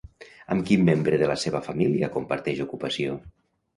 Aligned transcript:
Amb 0.53 0.63
quin 0.69 0.87
membre 0.87 1.19
de 1.23 1.29
la 1.31 1.37
seva 1.43 1.63
família 1.67 2.11
comparteix 2.17 2.67
ocupació? 2.67 3.19